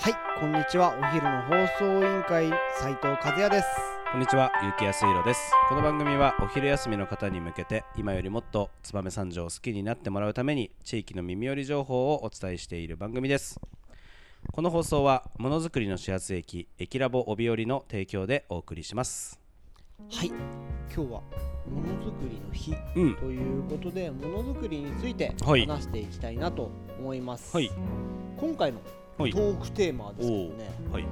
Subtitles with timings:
[0.00, 0.96] はい、こんにちは。
[0.98, 2.48] お昼の放送委員会
[2.80, 3.66] 斉藤和也です。
[4.10, 5.52] こんにちは、ゆうきやすいろです。
[5.68, 13.60] この番組はお昼休みの方に向けて、今よりもっと燕三条を好きになってもらうために、地域の耳寄り情報をお伝えしている番組です。
[14.50, 19.38] この放送は、ものづくりの始発駅、駅ラボ帯織の提供でお送りします。
[20.10, 20.38] はい、今
[20.88, 21.04] 日は
[21.70, 27.54] ものづくりの日うん、ということで、ものづくりについてはい話していきたいなと思います。
[27.54, 27.70] はい、
[28.38, 28.80] 今回の
[29.16, 31.04] トはい、ークテーマですけどね、はい。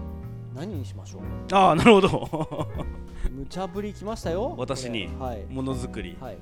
[0.55, 1.55] 何にしましょう？
[1.55, 2.69] ああ、なるほど。
[3.31, 4.55] 無茶ぶりきましたよ。
[4.57, 5.07] 私に？
[5.09, 6.17] ものづくり。
[6.21, 6.35] はい。
[6.35, 6.37] い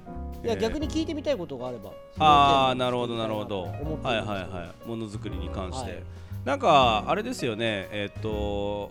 [0.46, 1.90] や、えー逆に聞いてみたいことがあれば。
[2.18, 3.62] ああ、なるほど、になるほど。
[3.62, 4.88] はい、はい、はい。
[4.88, 5.92] ものづくりに関して。
[5.92, 6.02] はい
[6.44, 8.90] なんかあれですよねえっ、と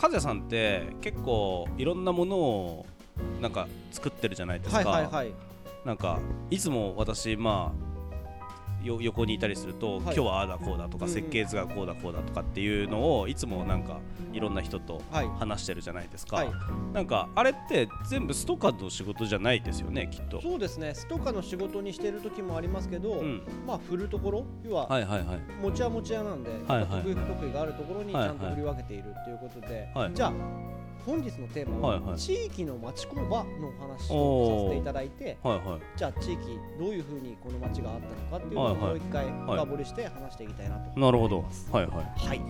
[0.00, 2.86] 和也さんって結構いろんなものを
[3.40, 5.32] なんか作ってるじゃないですか、はいはいはい。
[5.84, 6.18] なんか
[6.50, 7.91] いつも私まあよ
[8.84, 10.00] 横にいたりすると、はい。
[10.02, 11.14] 今日はああだこうだとか、うんうん。
[11.14, 14.00] 設計図がこうだこうだとかっていうのをいつもなんか
[14.32, 15.28] いろんな人とはい。
[15.38, 16.50] 話してるじゃないですか、はい。
[16.92, 20.40] なんかあれって全部ストカの仕事じゃないですよねきっと。
[20.40, 20.94] そうですね。
[20.94, 23.42] ストカの仕事にしてる時もありますけど、うん。
[23.66, 25.40] まあ振るところ、要ははいはいはい。
[25.62, 30.10] 持ちは持ち屋なんで、はいはい得意不得意があるところにちはいゃんと振り分けているということで、はい。
[30.14, 30.32] じゃあ
[31.04, 32.18] 本日のテーマは、はいはい。
[32.18, 35.80] 地域の町工場のお話をさせていただいてはいはい。
[35.96, 38.82] じゃあ地域どういうふうにこの町があったのかっていうのをはいはい。
[38.82, 41.70] もう一回深掘りして話していきたいなとなるほど思います。
[41.70, 42.28] はいはい。
[42.28, 42.40] はい。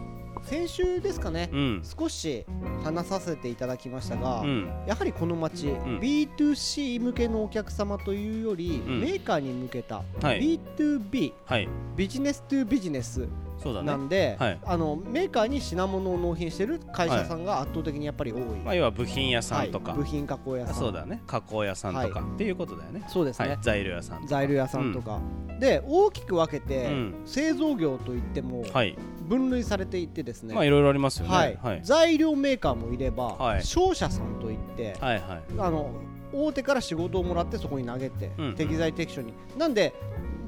[0.44, 1.82] 先週ですかね、うん。
[1.84, 2.44] 少し
[2.82, 4.66] 話させていただきましたが、うん。
[4.86, 6.00] やはりこの町、ん。
[6.00, 9.00] B2C 向けのお客様というより、うん。
[9.00, 10.58] メーカーに向けたはい。
[10.76, 11.68] B2B はい。
[11.96, 13.28] ビジネストゥビジネス
[13.70, 13.82] ね。
[13.82, 14.58] なんで、はい。
[14.64, 20.00] あのメーカーに品物を納品してる会社さんが圧倒的にやっぱり多い、まあ、要は部品屋さんとか、はい。
[20.00, 20.74] 部品加工屋さん。
[20.74, 21.22] そうだね。
[21.26, 23.04] 加工屋さんとか、っていうことだよね。
[23.08, 25.20] そうですね、はい、材料屋さん材料屋さんとか、
[25.60, 27.14] で大きく分けて、うん。
[27.24, 28.96] 製造業といってもはい。
[29.28, 31.34] 分類されていてですね、まあいろいろありますよね。
[31.34, 31.58] はい。
[31.62, 31.80] はい。
[31.84, 33.64] 材料メーカーもいれば、はい。
[33.64, 35.42] 商社さんといって、はいはい。
[35.58, 35.90] あの
[36.32, 38.54] 大手から仕事をもらってそこに投げて、うん。
[38.54, 39.34] 適材適所に。
[39.56, 39.94] なんで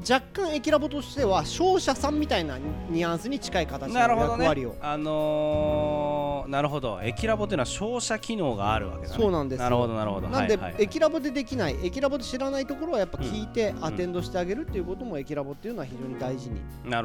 [0.09, 2.59] 若干駅ラボとしては商社さんみたいな
[2.91, 4.44] ニュアンスに近い形のなるほどね。
[4.44, 7.00] 役割を、あのー、なるほど。
[7.03, 9.19] 駅ラボっていうのは照射機能があるわけだね。
[9.19, 9.65] そうなんですよ。
[9.65, 10.28] なるほどなるほど。
[10.28, 13.84] なんで、はいはい駅ラボでできない駅ラボで知らないところはやっぱ聞いてん。
[13.84, 16.60] アテンドしてあげるっていうことも駅ラボっていうのは非常に大事に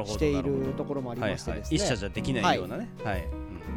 [0.05, 2.89] しているところもありましてですね、はいはい、一社じゃできないようなね。
[3.03, 3.27] はい、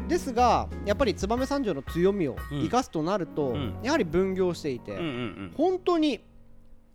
[0.07, 2.63] ですがやっぱり燕三条の強みをうん。
[2.63, 3.75] 生かすとなると、うん。
[3.83, 5.53] やはり分業していて、うん、うんうん。
[5.55, 6.19] 本当に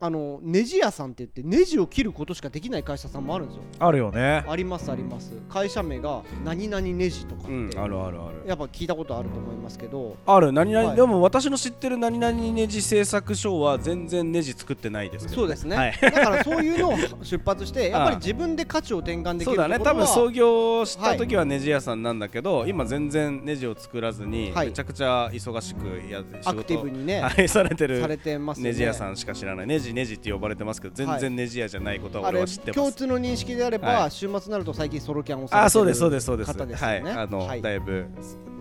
[0.00, 3.62] あのネジ屋さんって言ってネジを切ることしかできない会社さんもあるんですよ。
[3.80, 4.44] あるよね。
[4.46, 5.32] ありますあります。
[5.48, 8.38] 会社名が何々ネジとかって、うん、うん、あるあるある。
[8.46, 10.16] やっぱ聞いたことあると思いますけど。
[10.24, 10.52] ある。
[10.52, 10.96] 何々、はい。
[10.96, 15.98] でも私の知ってる何々ネジ製作所は全然ネジ作ってないですけど、そうですね、はい。
[16.00, 19.80] だからそういうのを 出発してやっぱり自分で価値を転換できるそうだね。
[19.80, 24.68] 多分創業した時はネジ屋さんなんだけど、今全然ネジを作らずに、はい。
[24.68, 27.48] めちゃくちゃ忙しくや仕アクティブ事にね、はい。
[27.48, 28.70] されてるされてますよね。
[28.70, 29.66] ネジ屋さんしか知らない。
[29.66, 32.76] ネジネジって呼ばれてますけど全然ネジ屋じゃないことは俺は知ってます。
[32.76, 34.10] 共通の認識であれば、はい。
[34.10, 36.52] 週末になると最近ソロキャンをされてるあそうですそうですそうです。
[36.52, 37.02] 方ですよね。
[37.02, 37.12] はい。
[37.12, 37.62] あの、はい。
[37.62, 38.06] だいぶ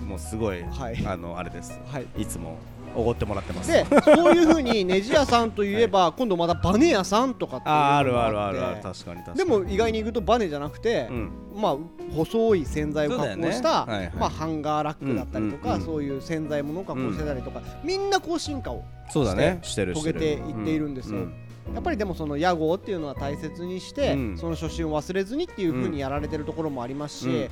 [0.02, 1.06] もうすごい、はい。
[1.06, 1.80] あのあれです。
[1.92, 2.08] はい。
[2.18, 2.58] いつも
[2.98, 3.72] おごってもらってます。
[3.72, 7.66] でそういうふうにネジ屋さんといえば、 今度またバネ屋さんとかって。
[7.70, 8.82] あーあるもあるあるある。
[8.82, 9.38] 確かに確かに。
[9.38, 11.32] でも意外に行くとバネじゃなくてう、ん。
[11.56, 11.78] まあ
[12.16, 14.12] 細い洗剤を加工した、はいはい。
[14.20, 15.86] まあ、ハンガーラックだったりとか、うんうんうん。
[15.86, 19.60] そういう洗剤物を加工してたりとか、みんなこう進化をそうだね。
[19.62, 21.34] してる遂げしていっているんですよ、うん
[21.74, 24.38] やっぱりでもその屋号っていうのは大切にして、うん。
[24.38, 27.50] その初心を忘れずにっていうふうにやられてるところもありますし、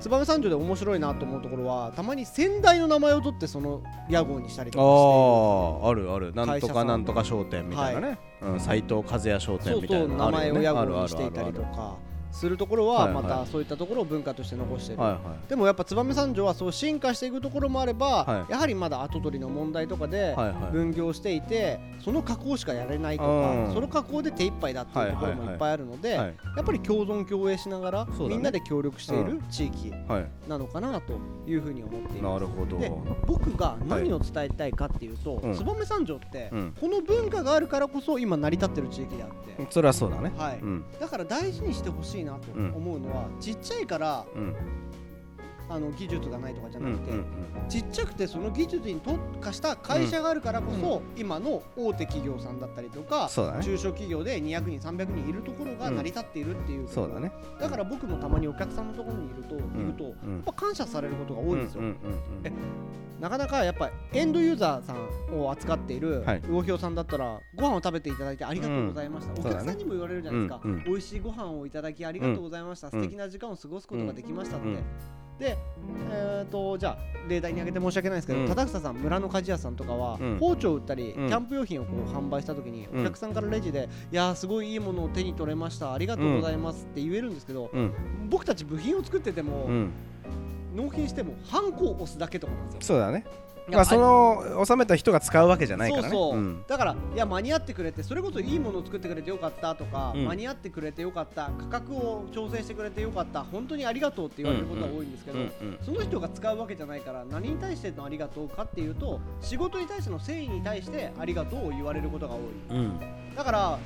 [0.00, 6.32] 燕三条で面白いなと思うところはたまに先代の名前を取ってその屋号にしたりとかしてあああるある。
[6.34, 8.18] なんとかなんとか商店みたいなね。
[8.42, 11.96] うん斎藤和也商店みたいな名前を屋号にしていたりとか
[12.32, 13.22] するところははいはい。
[13.22, 15.48] またそういったところを文化として残してる、あるあるはい。
[15.48, 18.52] でもやっぱ燕三条はそう進化していくところもあれば、はい。
[18.52, 20.72] やはりまだ後取りの問題とかではいはい。
[20.72, 23.74] 分業していてその加工しかやれないとか、うん。
[23.74, 26.36] その加工で手一杯だっていうところもいっぱいあるので、はい。
[26.56, 30.26] やっぱり共存共栄しながら、みんなで協力している地域はい。
[30.48, 31.14] なのかなと
[31.46, 32.34] いうふうに思っています。
[32.34, 32.78] なるほど。
[32.78, 32.92] で
[33.26, 35.54] 僕が何を伝えたいかっていうと、うん。
[35.54, 36.74] 燕三条って、うん。
[36.80, 40.32] この文化があるからこそ今成り立ってる地域であって、それはそうだね。
[40.36, 40.58] はい。
[40.60, 40.84] うん。
[40.98, 44.54] だから大事にしてほしいなと思うのは、ちっちゃいからうん
[45.70, 47.24] あの技術がないとかじゃなくて、うんうん
[47.68, 57.30] ちっちゃくてその技術に特化した会社があるからこそ、今の大手企業さんだったりとか中小企業で200人300人いるところが成り立っているっていう、そうだね。
[57.60, 61.82] だから僕もたまにお客さんのところにいると、いるとやうんっぱ感謝されることが多いんですよ、
[63.20, 66.42] なかなかやっぱエンドユーザーさんを扱っているはい。
[66.48, 69.38] 魚評さんだったらご飯を食べていただいてありがとうございました、うん。
[69.38, 70.92] お客さんにも言われるじゃないですか、そうだねうん。
[70.92, 72.90] 美味しいご飯をいただきありがとうございました、ん。
[72.90, 74.78] 素敵な時間を過ごすことができましたって、うん
[75.40, 75.56] で、
[76.12, 76.98] えー、とじゃあ
[77.28, 78.46] 例題に挙げて申し訳ないですけど、うん。
[78.46, 80.38] 忠草さん村の鍛冶屋さんとかは、うん。
[80.38, 81.28] 包丁を売ったり、うん。
[81.28, 83.00] キャンプ用品をこう販売した時に、うん。
[83.00, 87.92] お客さんからレジで「いやーすごいいいものを手に取れましたありがとうございます」って言えるんですけど、うん。
[88.28, 89.90] 僕たち部品を作ってても、うん。
[90.76, 92.80] 納品してもハンコを押すだけとかなんですよ。
[92.82, 93.24] そうだね
[93.70, 96.08] まあその収めた人が使うわけじゃないからね。
[96.08, 96.64] そうそう、ん。
[96.66, 100.24] だからいや間に合ってくれてそれこそいいものを作ってくれてよかったとか、うん。
[100.26, 112.40] 間に合ってくれてよかった価格を調整してくれてよかった本当にありがとうって言われることが多いんですけど、うんうんその人が使うわけじゃないから何に対してのありがとうかっていうと仕事に対しての誠意に対してありがとうを言われることが多い。
[112.70, 113.00] うん。
[113.34, 113.78] だから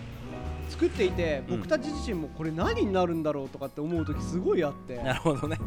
[0.68, 4.96] 作っていてうん僕たち自身もこれ何になるんだろうとかって思う時すごいあって。
[4.96, 5.58] なるほどね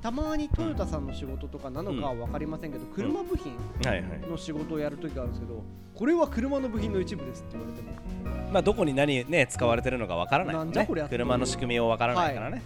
[0.00, 3.52] たまにトヨタさんの仕事とかなのかは分かりませんけど車部品
[3.84, 4.20] はいはい。
[4.30, 5.62] の仕事をやる時があるんですけど
[5.94, 7.90] これは車の部品の一部ですって言われても。
[8.52, 10.58] まあどこに何ね使われてるのかわからないね。
[10.60, 11.18] なんじゃこりゃっていう。
[11.18, 12.62] 車の仕組みをわからないからね。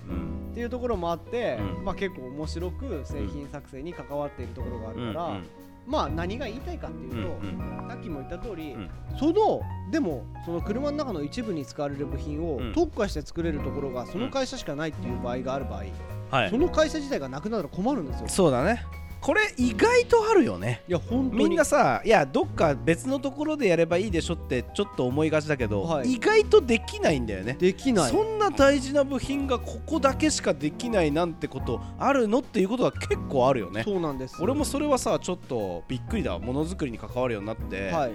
[0.53, 1.85] っていうところもあって、うん。
[1.85, 5.47] まあ、結構面白く製品作成に関わっているところがあるから、うんうん。
[5.87, 7.89] まあ何が言いたいかっていうと、うん。
[7.89, 8.91] さっきも言った通り、うん。
[9.19, 12.73] そのでもその車の中の一部に使われる部品をうん。
[12.75, 15.85] 特化して作れるところがその会社しかないっていう場合がある場合、
[16.33, 16.51] はい。
[16.51, 18.29] その会社自体がなくなったら困るんですよ。
[18.29, 18.85] そうだね。
[19.21, 20.83] これ意外とあるよね。
[20.89, 21.45] いや本当に。
[21.45, 26.15] みんなさいやどっか別のところでやればいいでしょってちょっと思いがちだけど、はい。
[26.15, 27.57] 意外とできないんだよね。
[27.61, 28.11] できない。
[28.11, 33.85] そんな大事な部品がここだけしかできないなんてことあるのっていうことが結構あるよね。
[33.85, 34.37] そうなんです。
[34.41, 36.37] 俺もそれはさちょっとびっくりだ。
[36.39, 38.13] ものづくりに関わるようになって、はい。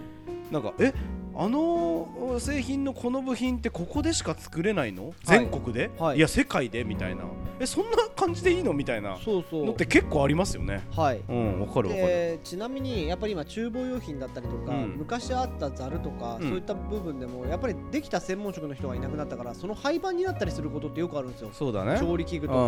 [0.51, 0.91] なんかえ？
[1.39, 6.17] あの製品のこの部品ってここでしか作れないの、全国で、はい。
[6.17, 7.25] い、や世界でみたいな。
[7.59, 8.73] えそんな感じでいいの？
[8.73, 9.17] みたいな。
[9.17, 9.65] そうそう。
[9.65, 10.81] のって結構ありますよね。
[10.95, 11.21] はい。
[11.29, 12.07] うんわかるわかる。
[12.07, 14.95] でちなみにやっぱり今厨房用品だったりとか、うん。
[14.97, 16.49] 昔あったざるとか、うん。
[16.49, 21.51] そういった部分でもやっぱりできた専門職の人がいなくなったからその廃盤になったりすることってよくあるんですよ。
[21.53, 21.99] そうだね。
[21.99, 22.59] 調理器具とか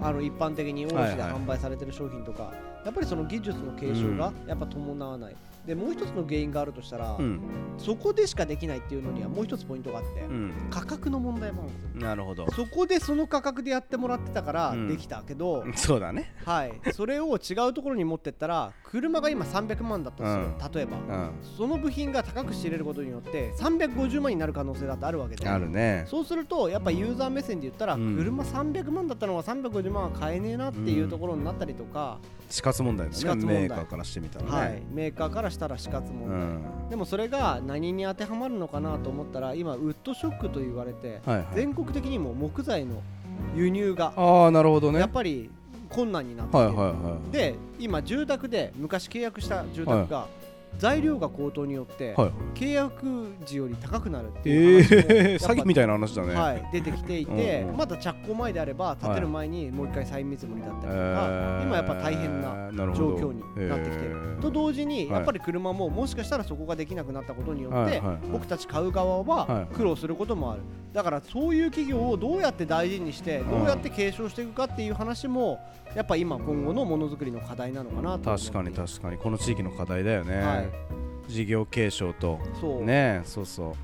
[0.00, 0.06] うん。
[0.06, 1.30] あの一般的に卸ではいはい。
[1.30, 2.52] 販売されてる商品とか、
[2.84, 7.40] やっぱりその技術の継承がやっぱ伴わない、でもう一つの原因があるとしたら、うん。
[7.78, 10.52] そこでしかできないっていうのにはもう一つポイントがあって、うん。
[10.70, 12.08] 価格の問題もあるんですよ。
[12.08, 12.50] なるほど。
[12.52, 14.88] そこでその価格でやってもらってたからうん。
[14.88, 16.34] できたけど、 そうだね。
[16.44, 20.96] はい、それを違うところに持ってったら車が今300万だったんですよ、例えば。
[20.98, 21.30] うん。
[21.56, 26.04] その部品が高く仕入れることによって350万になる可能性だってあるわけであるね。
[26.08, 28.16] そうするとやっぱユーザー目線で言ったら、うん。
[28.16, 32.18] 車300万だったのが350万は買えねえなっていうところになったりとか、
[32.50, 33.18] 死活問題だね。
[33.18, 33.62] 死活問題。
[33.62, 36.42] メーカーからしてみたらね、はい、メーカーからしたら死活問題、う
[36.86, 36.88] ん。
[36.90, 41.46] でもそれが何に当てはまるのかなと思ったら今ウッドショックと言われてはいはい。
[41.54, 43.00] 全国的にも木材の
[43.56, 45.00] 輸入がああなるほどね。
[45.00, 45.50] やっぱり
[45.88, 46.74] 困難になってきてる。
[46.76, 50.26] はいはいはいで今住宅で昔契約した住宅が
[50.78, 52.30] 材料が高騰によってはい。
[52.54, 61.62] 契約時より高くなるってえいう 詐欺みたいな話だね、はい、出てきていてまだ着工前であれば建てる前にもう一回再見積もりだったりとか、えー。
[61.64, 64.10] 今やっぱ大変な状況になってきてる。
[64.10, 64.40] えー。
[64.40, 65.08] と同時にはい。
[65.10, 69.74] やっぱり車ももしかしたらそこができなくなったことによって僕たち買う側ははい。
[69.74, 70.62] 苦労することもある。
[70.92, 75.58] だからそういう企業をどうやって大事にしてどうやって継承していくかっていう話も
[75.94, 79.16] やっぱ今今後のものづくりの課題なのかなと確かに確かに。
[79.16, 80.70] この地域の課題だよね、はい。
[81.28, 82.84] 事業継承とそう。
[82.84, 83.76] ねそうそ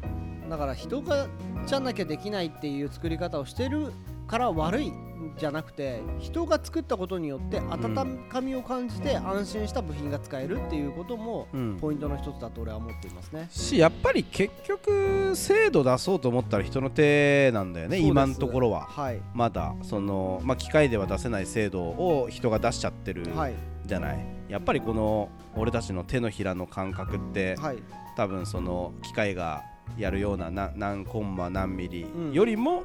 [0.47, 0.51] う。
[0.51, 1.29] だから人が
[1.67, 3.93] じゃなきゃできないっていう作り方をしてる
[4.27, 4.89] から悪い。
[4.91, 11.77] んじゃなくて人が作ったことによって温かみを感じて安心した部品が使えるっていうこともうん。
[11.81, 13.49] ポイントの一つだと俺は思っていますね。
[13.51, 18.83] しやっぱり結局精度出そうと思ったら人の手なんだよね今のところは。
[18.83, 19.23] はい。
[19.35, 23.55] まだその、まあ、機械では出せない精度を人が出しちゃってるはい。
[23.87, 27.79] じゃない、やっぱりこの俺たちの手のひらの感覚ってはい。
[28.17, 29.65] 多分その機械が
[29.97, 32.33] やるようなな何コンマ何ミリうん。
[32.33, 32.85] よりも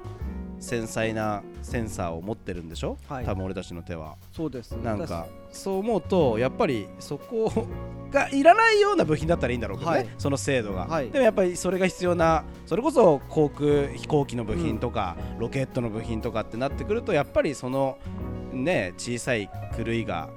[0.59, 3.25] 繊細なセンサーを持ってるんでしょ、はい。
[3.25, 4.15] 多分俺たちの手は。
[4.31, 4.71] そうです。
[4.73, 5.27] なんか。
[5.51, 7.49] そう思うとやっぱりそこ
[8.11, 10.09] がいらないような部品だったらいいんだろうけどね、はい。
[10.17, 11.09] その精度が、はい。
[11.09, 17.97] でもやっぱりそれが必要なそれこそ航空飛行機の部品とか、ロケットの部品とかってなってくるとやっぱりその
[18.51, 20.29] ね小さい狂いが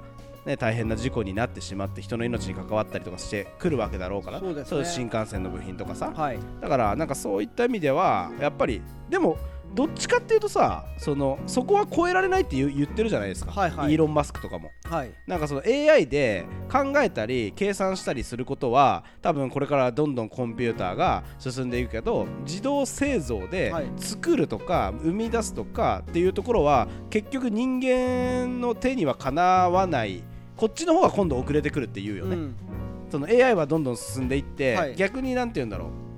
[0.45, 4.85] ね、大変な事故になってしまって人の命に関わったりとかしてくるわけだろうからそうですね。
[4.85, 6.39] 新幹線の部品とかさ、はい。
[6.61, 9.37] だからなんかそういった意味ではやっぱりでも
[9.73, 13.91] どっちかっていうとさそのそこは超えられないって言ってるじゃないですか、はいはい。
[13.91, 14.71] イーロン・マスクとかも。
[14.83, 15.11] はい。
[15.27, 23.85] なんかその AI で考えたり計算したりすることは多分これからどんどんコンピューターが進んでいくけど自動製造ではい。
[23.97, 30.23] 作るとか生み出すとかっていうところは結局人間の手にはかなわない。
[30.57, 32.55] こっちの方が今度遅れてくるっていうよね、うん。
[33.09, 34.95] その AI はどんどん進んでいって、はい。
[34.95, 36.08] 逆になんて言うんだろう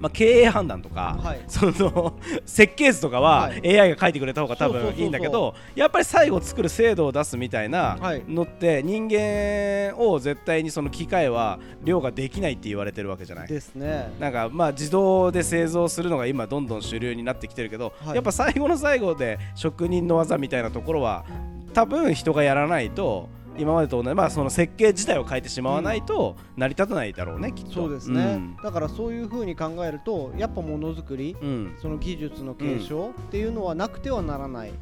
[0.00, 1.40] まあ、経営判断とか、はい。
[1.46, 2.14] その
[2.46, 3.78] 設計図とかははい。
[3.80, 8.22] AI が書いてくれた方が多分いいんだけどやっぱり最後作る精度を出すみたいなはい。
[8.26, 13.48] のって人間を絶対にその機械は量ができないって言われてるわけじゃない？
[13.48, 14.10] ですね。
[14.18, 18.14] なんかまあ自動で製造するのが今どんどん主流になってきてるけど、はい。
[18.14, 21.24] やっぱ最後の最後で職人の技みたいなところは
[21.74, 23.28] 多分人がやらないと
[23.60, 27.72] 今までと同じ、まあ、その設計自体を変えてしまわないと成り立たないだろうねきっと。
[27.72, 28.56] そうですね、ん。
[28.56, 31.76] だからそういうふうに考えるとやっぱものづくりうん。
[31.80, 34.72] その技術の継承っていうのはなくてはならない。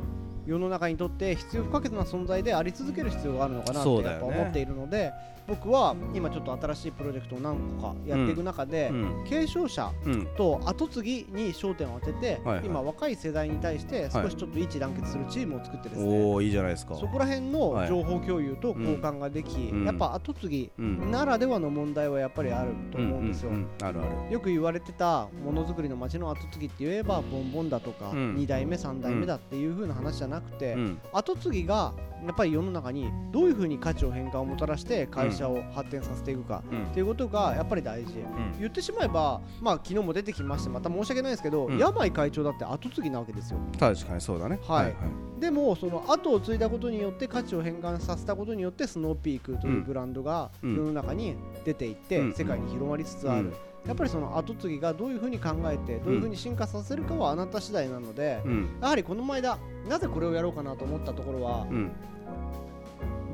[0.47, 5.13] 世の中にとって必要不可欠な存在であり続ける必要があるのかなってやっぱ思っているので、
[5.49, 9.25] 僕は今ちょっと新しいプロジェクトを何個かやっていく中で、うん。
[9.27, 10.27] 継承者うん。
[10.37, 16.97] と後継ぎに焦点を当てて、今若い世代に対して少しちょっと一致団結するチームを作ってですね、おおいいじゃないですか。
[16.97, 19.85] そこら辺の情報共有と交換ができ、うん。
[19.87, 23.51] やっぱ後継ぎうんならではの問題はやっぱりあると思うんですよ。
[23.83, 24.33] あるある。
[24.33, 28.35] よく言われてたものづくりの街の後継ぎって言えばボンボンだとか、うん。
[28.35, 30.99] 2代目3代目だっていう風な話じゃなくて、うん。
[31.15, 31.95] 後継ぎが
[32.27, 36.85] やっぱり世の中にどういう風に価値を変化をもたらして会社を発展させていくかうん。
[36.85, 38.25] っていうことがやっぱり大事、ん。
[38.59, 41.79] 言ってしまえばまあ昨日も出てきましてまた申し訳ないですけど、うん。
[41.79, 43.59] 山井会長だって後継ぎなわけですよ。
[43.79, 44.59] 確かにそうだね。
[44.67, 44.95] はい。
[45.41, 50.77] でもその後を継いだことによって価値を変換させたことによってスノーピークというブランドがうん。
[50.77, 52.33] 世の中に出ていって、うん。
[52.33, 53.55] 世界に広まりつつある、うん。
[53.87, 58.69] やっぱりその後継ぎがどういうふうに考えてどういうふうに進化させるかはあなた次第なので、うん。
[58.83, 61.93] やはりこの前だなぜこれをやろうかなと思ったところは、うん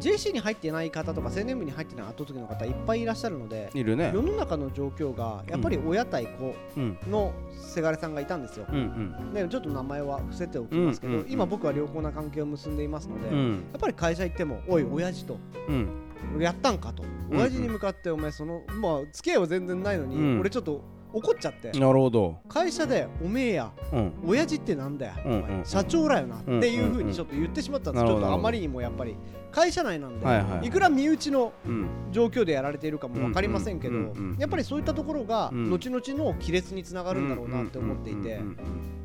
[0.04, 4.10] JC に入ってない方とか青年部に入ってない後継ぎの方いっぱいいらっしゃるのでいるね。
[4.14, 6.98] 世の中の状況がやっぱり親対子うん。
[7.10, 8.66] のせがれさんがいたんですよ。
[8.70, 9.32] うんうん。
[9.32, 11.26] でちょっと名前は伏せておきますけど、うんうん。
[11.26, 13.64] うん今僕は良好な関係を結んでいますので、やうん。
[13.74, 15.88] っぱり会社行っても「おい親父」とうん
[16.38, 17.02] 「やったんか」と。
[17.02, 20.40] うん親父に向かってお前そのまあ付き合いは全然ないのに、うん。
[20.40, 20.82] 俺ちょっと
[21.14, 21.70] 怒っちゃって。
[21.78, 22.36] なるほど。
[22.48, 24.12] 会社で「おめえやうん。
[24.26, 25.38] 親父ってなんだよ、うんうん。
[25.38, 25.64] お前。
[25.64, 29.16] 社長らよな」っていうふうにちょっと言ってしまったんです、うんうんうんちょっとあまりにもやっぱり
[29.52, 30.70] 会社内なんで、はいはいい。
[30.70, 31.86] くら身内のうん。
[32.10, 35.70] 状況でやられているかも分かりませんけど、うんうんうんうんやっぱりそういったところがうん。
[35.70, 38.56] 後々の亀裂につながるんだろうなって思っていて、うんうん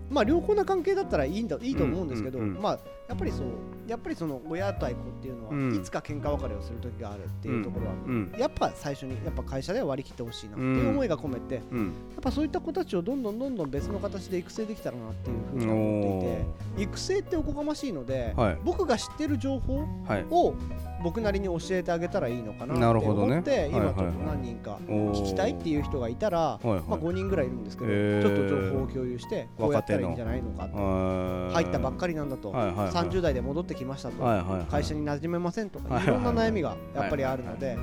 [0.10, 2.62] まあ良好な関係だったらいいんだいいと思うんですけど、うんうんうん。
[2.62, 3.46] まあやっぱりそう
[3.88, 18.58] やっぱりその親対子っていうのは、うんいつか喧嘩別れをする時があるっていうところは、うんやっぱ最初にやっぱ会社では割り切ってほしいなっていう思いが込めて、やうんっぱそういった子たちをどんどんどんどん別の形で育成できたらなっていうふうに思っていて育成っておこがましいので、はい。
[18.64, 20.26] 僕が知ってる情報はい。
[20.30, 20.54] を
[21.04, 30.78] 僕なりに教えてあげたらいいのかなって思って、今ちょっと何人か聞きたいっていう人がいたら、まあ、5人ぐらいいるんですけど、ちょっと情報を共有してこうやったらいいんじゃないのかと。
[30.78, 34.24] 入入ったばっかりなんだと、はいはいはい30代で戻ってきましたと、
[34.70, 37.78] 会社に馴染めませんとか、はいいろんな悩みがやっぱりあるので、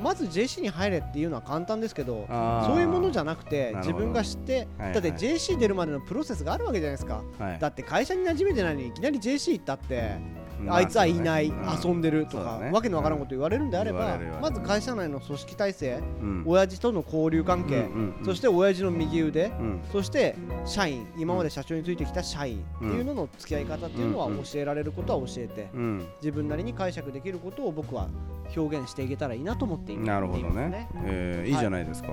[0.00, 2.26] まず JC に入れっていうのは簡単ですけど
[2.66, 4.94] そういうものじゃなくて自分が知って、はいはい。
[4.94, 7.58] だって JC 出るまでのプロセスがあるわけじゃないですか、はい。
[7.58, 11.52] だって会社に馴染めてないのにいきなり JC 行ったって、まあいつはいない、
[11.82, 16.42] 遊んでるとか、わけのわからんこと言われるんであれば、まず会社内の組織体制、うん。
[16.46, 17.88] 親父との交流関係、
[18.24, 19.80] そして親父の右腕、うん。
[19.90, 26.06] そして社員今まで社長についてきた社員っていうのの付き合い方っていうのは教えられることは教えてうん。
[26.20, 28.08] 自分なりに解釈できることを僕は
[28.56, 30.88] 表現していけたらいいなと思っていますなるほどね。
[31.04, 32.12] えーいいじゃないですか。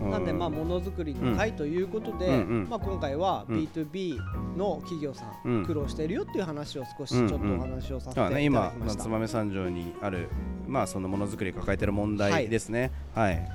[0.00, 2.66] うなんでまあものづくりの会ということで、うんうん。
[2.68, 3.56] まあ、今回はうん。
[3.60, 4.18] B2B
[4.56, 5.62] の企業さうん。
[5.62, 8.44] ん苦労しているよっていう話を少しちょっとお話をさせていただそうだね。
[8.44, 9.04] 今きました。
[9.04, 10.28] 燕三条にある
[10.66, 12.90] まあそのものづくり抱えてる問題ですね。
[13.14, 13.48] はい。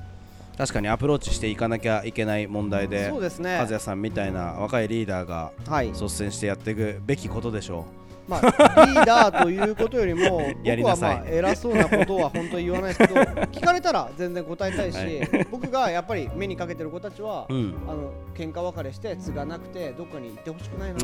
[0.58, 3.58] 確かにアプローチしていかなきゃいけない問題でそうですね。
[3.58, 5.88] 和也さんみたいな若いリーダーがはい。
[5.92, 7.86] 率先してやっていくべきことでしょ
[8.30, 15.48] まあ、リーダーということよりも 僕はまあ偉そうなことは本当に言わないですけど聞かれたら全然答えたいし、はい。
[15.52, 17.74] 僕がやっぱり目にかけてる子たちは、ん。
[17.88, 20.98] あの喧嘩別れして継がなくてどっかに行ってほしくないな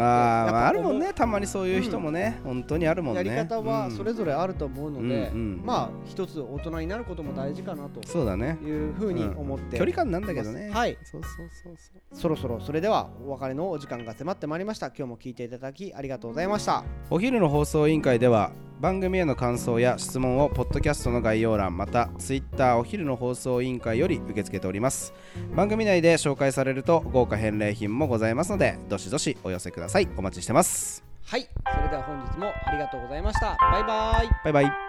[0.47, 1.11] あまああるもんね。
[1.13, 2.39] たまにそういう人もね。
[2.43, 3.23] 本当にあるもんね。
[3.23, 10.71] やり方はそれぞぞれあると思うので、まあ一つ大人になることも大事かなとそうだねいうふうに思って、距離感なんだけどね。
[10.71, 10.97] はい。
[11.03, 12.17] そうそうそうそう。
[12.17, 14.87] そろそろそれではお別れのお時間が迫ってまいりました。
[14.87, 16.83] 今日も聞いていただきありがとうございました
[17.15, 25.13] お昼の放送委員会では番組への感想や質問をポッドキャストの概要欄また Twitter お昼の放送委員会より受け付けております。
[25.55, 30.09] 番組内で紹介されると豪華返礼品もございますのでどしどしお寄せください。
[30.17, 31.05] お待ちしてます。
[31.23, 33.57] はいそれでは本日もありがとうございました。
[33.71, 34.29] バイバイ。
[34.43, 34.84] バイバイ